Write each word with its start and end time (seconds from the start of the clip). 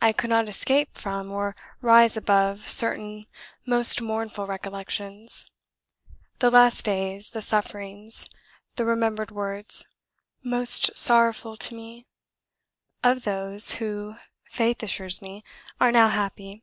I 0.00 0.14
could 0.14 0.30
not 0.30 0.48
escape 0.48 0.96
from 0.96 1.30
or 1.30 1.54
rise 1.82 2.16
above 2.16 2.70
certain 2.70 3.26
most 3.66 4.00
mournful 4.00 4.46
recollections, 4.46 5.50
the 6.38 6.50
last 6.50 6.86
days, 6.86 7.28
the 7.32 7.42
sufferings, 7.42 8.30
the 8.76 8.86
remembered 8.86 9.30
words 9.30 9.84
most 10.42 10.96
sorrowful 10.96 11.58
to 11.58 11.74
me, 11.74 12.06
of 13.04 13.24
those 13.24 13.72
who, 13.72 14.14
Faith 14.48 14.82
assures 14.82 15.20
me, 15.20 15.44
are 15.78 15.92
now 15.92 16.08
happy. 16.08 16.62